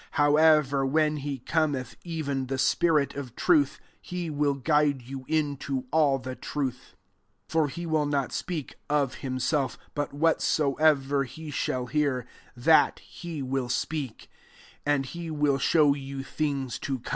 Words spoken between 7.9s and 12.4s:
not speak of himself; but whatsoever he shall hear,